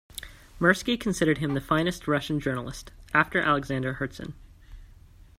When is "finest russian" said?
1.61-2.39